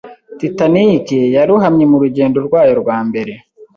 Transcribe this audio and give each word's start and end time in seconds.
Titanic 0.39 1.05
yarohamye 1.35 1.85
mu 1.91 1.97
rugendo 2.03 2.37
rwayo 2.47 2.73
rwa 2.81 2.97
mbere. 3.07 3.33